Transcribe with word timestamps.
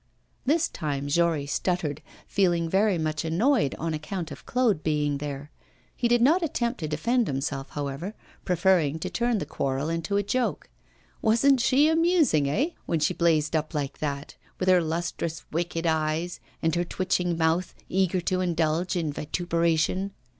This 0.47 0.67
time 0.67 1.07
Jory 1.07 1.45
stuttered, 1.45 2.01
feeling 2.25 2.67
very 2.67 2.97
much 2.97 3.23
annoyed 3.23 3.75
on 3.77 3.93
account 3.93 4.31
of 4.31 4.47
Claude 4.47 4.81
being 4.81 5.19
there. 5.19 5.51
He 5.95 6.07
did 6.07 6.23
not 6.23 6.41
attempt 6.41 6.79
to 6.79 6.87
defend 6.87 7.27
himself, 7.27 7.69
however, 7.69 8.15
preferring 8.43 8.97
to 8.97 9.11
turn 9.11 9.37
the 9.37 9.45
quarrel 9.45 9.89
into 9.89 10.17
a 10.17 10.23
joke. 10.23 10.71
Wasn't 11.21 11.59
she 11.59 11.87
amusing, 11.87 12.49
eh? 12.49 12.69
when 12.87 12.99
she 12.99 13.13
blazed 13.13 13.55
up 13.55 13.75
like 13.75 13.99
that, 13.99 14.33
with 14.57 14.69
her 14.69 14.81
lustrous 14.81 15.43
wicked 15.51 15.85
eyes, 15.85 16.39
and 16.63 16.73
her 16.73 16.83
twitching 16.83 17.37
mouth, 17.37 17.75
eager 17.87 18.21
to 18.21 18.41
indulge 18.41 18.95
in 18.95 19.13
vituperation? 19.13 20.13